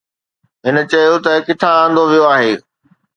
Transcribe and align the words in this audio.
هن 0.65 0.75
چيو 0.91 1.15
ته 1.23 1.31
ڪٿان 1.47 1.73
آندو 1.83 2.03
ويو 2.09 2.25
آهي. 2.35 2.51